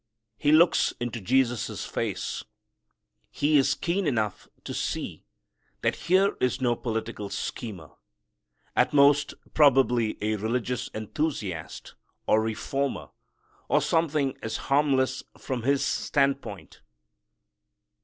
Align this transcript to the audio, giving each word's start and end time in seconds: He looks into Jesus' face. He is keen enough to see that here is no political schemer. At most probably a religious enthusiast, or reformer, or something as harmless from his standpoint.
He 0.39 0.51
looks 0.51 0.93
into 0.99 1.21
Jesus' 1.21 1.85
face. 1.85 2.43
He 3.29 3.59
is 3.59 3.75
keen 3.75 4.07
enough 4.07 4.47
to 4.63 4.73
see 4.73 5.25
that 5.83 5.95
here 6.07 6.35
is 6.39 6.59
no 6.59 6.75
political 6.75 7.29
schemer. 7.29 7.91
At 8.75 8.93
most 8.93 9.35
probably 9.53 10.17
a 10.19 10.37
religious 10.37 10.89
enthusiast, 10.95 11.93
or 12.25 12.41
reformer, 12.41 13.09
or 13.67 13.79
something 13.79 14.35
as 14.41 14.57
harmless 14.57 15.21
from 15.37 15.61
his 15.61 15.85
standpoint. 15.85 16.81